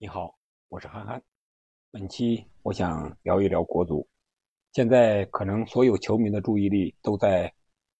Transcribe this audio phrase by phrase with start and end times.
[0.00, 0.32] 你好，
[0.68, 1.20] 我是憨憨。
[1.90, 4.08] 本期我想聊一聊国足。
[4.72, 7.52] 现在可能所有球迷的注意力都在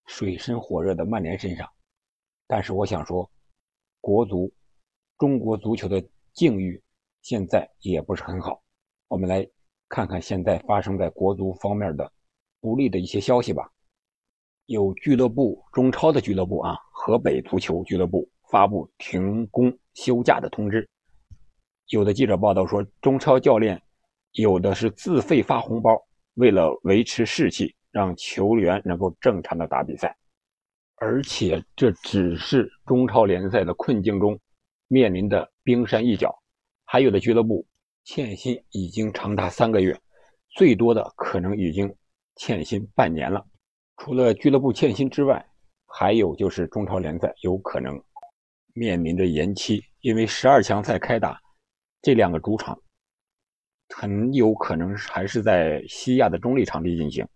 [0.07, 1.69] 水深火热的曼联身上，
[2.47, 3.29] 但是我想说，
[4.01, 4.49] 国足，
[5.19, 6.01] 中国足球的
[6.35, 6.81] 境遇
[7.23, 8.63] 现在也不是很好。
[9.09, 9.45] 我们来
[9.89, 12.13] 看看现在发生在国足方面的
[12.61, 13.69] 不利的一些消息吧。
[14.67, 20.89] 有俱乐部中超的俱乐部啊，河北足球俱乐部发布停工休假的通知。
[21.89, 23.81] 有的记者报道说，中超教练
[24.33, 25.99] 有的是自费发红包，
[26.35, 30.15] 为了维持士气，让球员能够正常的打比赛。
[30.97, 34.39] 而且这只是中超联赛的困境中
[34.89, 36.35] 面临的冰山一角，
[36.85, 37.67] 还有的俱乐部
[38.05, 39.99] 欠薪已经长达三个月，
[40.51, 41.95] 最多的可能已经
[42.37, 43.43] 欠薪半年了。
[43.97, 45.43] 除了俱乐部欠薪之外，
[45.87, 47.99] 还有就是中超联赛有可能
[48.75, 51.41] 面临着延期，因为十二强赛开打。
[52.03, 52.81] 这两个主场
[53.95, 57.27] 很有可能还是在西亚的中立场地进行。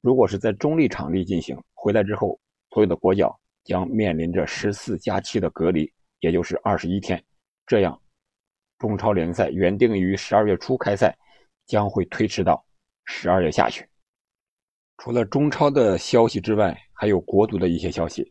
[0.00, 2.38] 如果是在中立场地进行，回来之后，
[2.70, 7.22] 所有的国脚将面临着十四加七的隔离，也就是二十一天。
[7.66, 7.98] 这样，
[8.78, 11.16] 中超联赛原定于十二月初开赛，
[11.66, 12.62] 将会推迟到
[13.06, 13.82] 十二月下旬。
[14.98, 18.30] 除了中超的消息之外，还有国足的一些消息。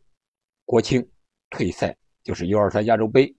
[0.65, 1.05] 国青
[1.49, 3.35] 退赛，就是 U23 亚洲杯。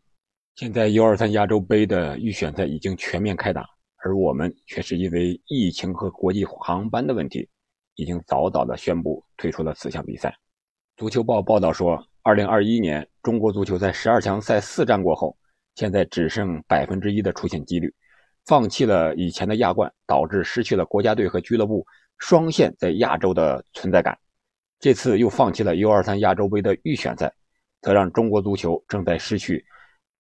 [0.57, 3.67] 现在 U23 亚洲杯的预选赛已经全面开打，
[3.97, 7.49] 而我们却是因为疫情和国际航班的问题，
[7.97, 10.33] 已经早早的宣布退出了此项比赛。
[10.97, 15.37] 足球报报道说，2021年中国足球在十二强赛四战过后，
[15.75, 17.93] 现在只剩百分之一的出线几率，
[18.47, 21.85] 放弃了以前的亚冠，导致失去了国家队和俱乐部
[22.19, 24.17] 双线在亚洲的存在感。
[24.79, 27.35] 这次又放弃了 U23 亚洲杯的预选赛，
[27.81, 29.65] 则让中国足球正在失去。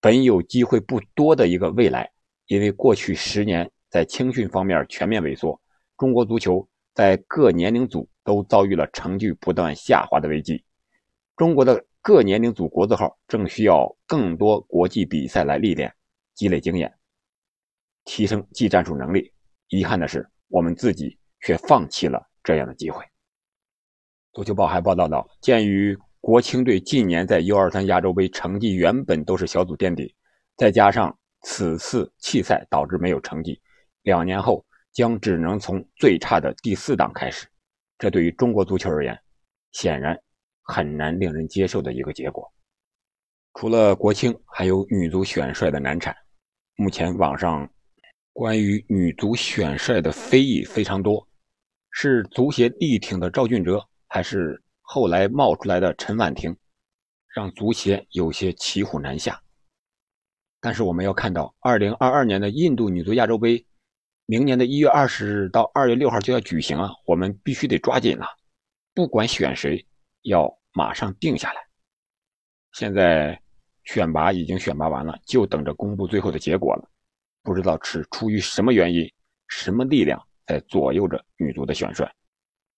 [0.05, 2.13] 本有机会不多的一个未来，
[2.49, 5.59] 因为过去十年在青训方面全面萎缩，
[5.97, 10.63] 中国足球在各年龄组都遭遇了成绩不断下滑的危机。
[11.39, 15.91] 中国的各年龄组国字号正需要更多国际比赛来历练、
[16.35, 16.93] 积累经验、
[18.05, 19.33] 提升技战术能力。
[19.69, 23.03] 遗憾的是，我们自己却放弃了这样的机会。
[24.35, 25.99] 足球报还报道到，鉴于。
[26.25, 30.15] 国青队近年在 U23 亚洲杯成绩原本都是小组垫底，
[30.57, 33.61] 再加上此次弃赛导致没有成绩，
[34.05, 34.65] 两年后
[34.95, 37.47] 将只能从最差的第四档开始。
[37.99, 39.15] 这对于中国足球而言，
[39.73, 40.19] 显然
[40.63, 42.51] 很难令人接受的一个结果。
[43.53, 46.17] 除了国青，还有女足选帅的难产。
[46.77, 47.71] 目前网上
[48.33, 51.29] 关于女足选帅的非议非常多，
[51.91, 54.59] 是足协力挺的赵俊哲，还是？
[54.95, 56.57] 后来冒出来的陈婉婷，
[57.35, 59.43] 让足协有些骑虎难下。
[60.61, 63.67] 但是我们要看到，二零二二年的印度女足亚洲杯，
[64.27, 68.27] 明年的一月二十日到二月六号就要举行啊，我们必须得抓紧了。
[68.95, 69.85] 不管选谁，
[70.23, 71.61] 要马上定下来。
[72.71, 73.37] 现在
[73.83, 76.89] 选拔已经选拔完了，就等着公布最后的结果了。
[77.43, 79.13] 不知道是出于什么原因，
[79.49, 82.09] 什么力量在左右着女足的选帅？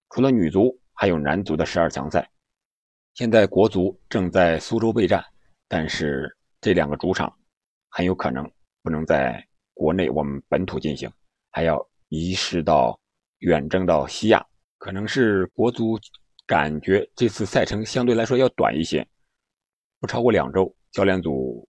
[0.09, 0.81] 除了女足。
[0.99, 2.27] 还有男足的十二强赛，
[3.13, 5.23] 现在国足正在苏州备战，
[5.69, 7.31] 但是这两个主场
[7.91, 8.51] 很有可能
[8.83, 11.07] 不能在国内我们本土进行，
[11.51, 12.99] 还要移师到
[13.41, 14.43] 远征到西亚。
[14.79, 15.99] 可能是国足
[16.47, 19.07] 感觉这次赛程相对来说要短一些，
[20.01, 21.69] 不超过两周，教练组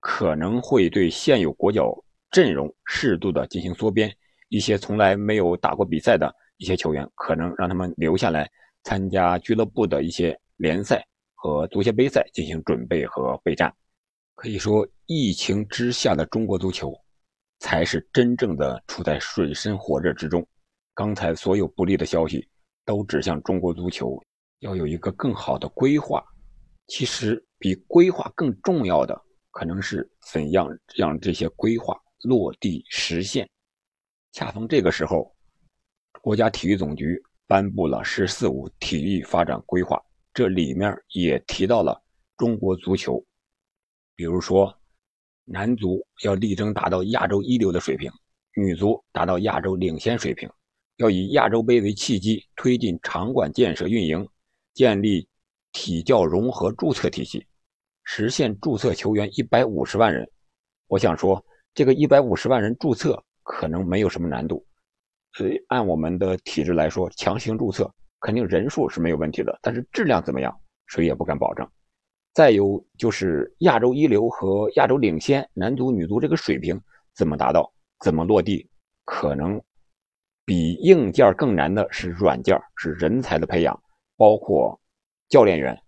[0.00, 1.96] 可能会对现有国脚
[2.32, 4.12] 阵容适度的进行缩编，
[4.48, 8.50] 一些从来没有打过比赛的一些球员，可能让他们留下来。
[8.84, 13.74] 参加俱乐部的一些联赛和足协杯赛进行准备和备战，
[14.34, 16.94] 可以说疫情之下的中国足球
[17.58, 20.46] 才是真正的处在水深火热之中。
[20.94, 22.46] 刚才所有不利的消息
[22.84, 24.22] 都指向中国足球
[24.60, 26.22] 要有一个更好的规划。
[26.86, 29.18] 其实比规划更重要的
[29.50, 33.48] 可能是怎样让这些规划落地实现。
[34.32, 35.34] 恰逢这个时候，
[36.20, 37.22] 国家体育总局。
[37.46, 40.02] 颁布了“十四五”体育发展规划，
[40.32, 42.02] 这里面也提到了
[42.36, 43.22] 中国足球，
[44.16, 44.74] 比如说，
[45.44, 48.10] 男足要力争达到亚洲一流的水平，
[48.56, 50.50] 女足达到亚洲领先水平，
[50.96, 54.26] 要以亚洲杯为契机推进场馆建设运营，
[54.72, 55.28] 建立
[55.72, 57.46] 体教融合注册体系，
[58.04, 60.28] 实现注册球员一百五十万人。
[60.86, 61.44] 我想说，
[61.74, 64.64] 这个一百五十万人注册可能没有什么难度。
[65.34, 71.68] 所以，按我们的体制来说，强行注册肯定人数是没有问题的，但是质量怎么样，谁也不敢保证。
[72.32, 76.80] 再有就是亚洲一流和亚洲领先男足、女足这个水平
[77.14, 78.68] 怎么达到，怎么落地，
[79.04, 79.60] 可能
[80.44, 83.80] 比硬件更难的是软件，是人才的培养，
[84.16, 84.80] 包括
[85.28, 85.80] 教练员，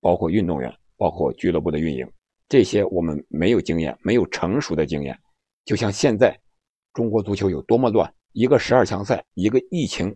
[0.00, 2.06] 包括运动员，包括俱乐部的运营，
[2.48, 5.18] 这些我们没有经验，没有成熟的经验。
[5.64, 6.38] 就像现在
[6.92, 10.14] 中国足球有多么乱，一个十二强赛，一个疫情，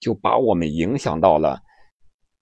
[0.00, 1.56] 就把我们影响到了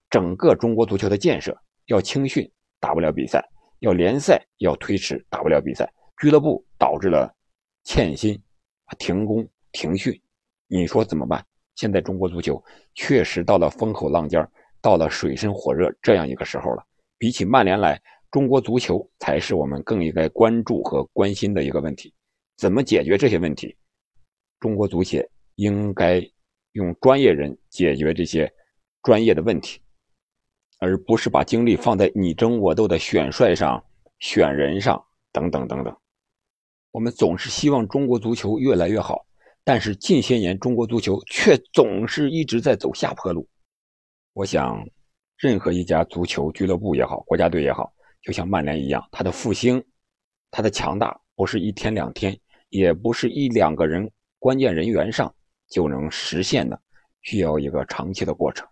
[0.09, 1.55] 整个中国足球的建设，
[1.85, 3.47] 要青训打不了比赛。
[3.81, 7.31] 要联赛要推迟，打不了比赛，俱乐部导致了
[7.85, 8.43] 欠薪、
[8.99, 10.19] 停工、停训，
[10.67, 11.45] 你说怎么办？
[11.75, 12.61] 现在中国足球
[12.95, 14.45] 确实到了风口浪尖，
[14.81, 16.83] 到了水深火热这样一个时候了。
[17.19, 22.15] 比起曼联来，中国足球才是我们更应该关注和关心的一个问题。
[22.57, 23.77] 怎么解决这些问题？
[24.60, 26.20] 中国足协应该
[26.72, 28.52] 用专业人解决这些
[29.02, 29.81] 专业的问题。
[30.81, 33.84] 而不是把精力放在你争我斗的选帅上、
[34.20, 35.93] 选人上等等等等。
[36.93, 39.26] 我们总是希望中国足球越来越好，
[39.64, 43.49] 但是近些年中国足球却总是一直在走下坡路。
[44.34, 44.88] 我想，
[45.37, 49.84] 任何一家足球俱乐部也好，国家队也好，就像曼联一样，它的复兴、
[50.49, 52.38] 它的强大不是一天两天，
[52.69, 54.08] 也不是一两个人
[54.38, 55.32] 关键人员上
[55.69, 56.81] 就能实现的，
[57.23, 58.67] 需要一个长期的过程。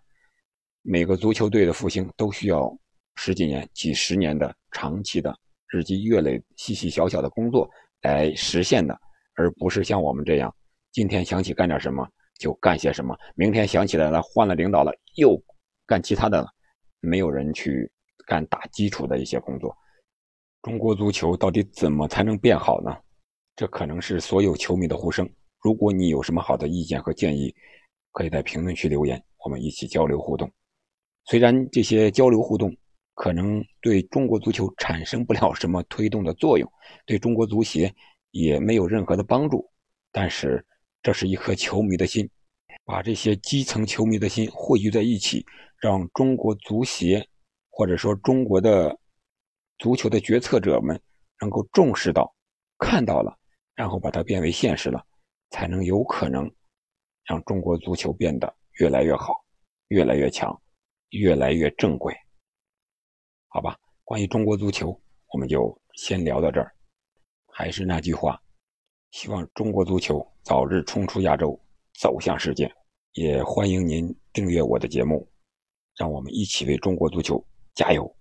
[0.81, 2.73] 每个足球队的复兴都需要
[3.15, 5.37] 十几年、几十年的长期的
[5.67, 7.69] 日积月累、细细小小的工作
[8.01, 8.97] 来实现的，
[9.35, 10.53] 而不是像我们这样，
[10.91, 12.07] 今天想起干点什么
[12.39, 15.37] 就干些什么，明天想起来了换了领导了又
[15.85, 16.47] 干其他的了，
[17.01, 17.91] 没有人去
[18.25, 19.75] 干打基础的一些工作。
[20.61, 22.95] 中国足球到底怎么才能变好呢？
[23.55, 25.29] 这可能是所有球迷的呼声。
[25.59, 27.53] 如果你有什么好的意见和建议，
[28.11, 30.51] 可以在评论区留言，我们一起交流互动。
[31.25, 32.75] 虽然这些交流互动
[33.15, 36.71] 可能对中国足球产生不了什么推动的作用，
[37.05, 37.93] 对中国足协
[38.31, 39.69] 也没有任何的帮助，
[40.11, 40.65] 但是
[41.01, 42.29] 这是一颗球迷的心，
[42.85, 45.45] 把这些基层球迷的心汇聚在一起，
[45.81, 47.27] 让中国足协
[47.69, 48.97] 或者说中国的
[49.79, 50.99] 足球的决策者们
[51.41, 52.33] 能够重视到、
[52.77, 53.37] 看到了，
[53.75, 55.03] 然后把它变为现实了，
[55.49, 56.49] 才能有可能
[57.25, 59.33] 让中国足球变得越来越好、
[59.87, 60.59] 越来越强。
[61.11, 62.13] 越来越正规，
[63.47, 63.79] 好吧。
[64.03, 64.89] 关于中国足球，
[65.31, 66.75] 我们就先聊到这儿。
[67.47, 68.37] 还是那句话，
[69.11, 71.57] 希望中国足球早日冲出亚洲，
[71.97, 72.69] 走向世界。
[73.13, 75.25] 也欢迎您订阅我的节目，
[75.95, 77.41] 让我们一起为中国足球
[77.73, 78.16] 加油。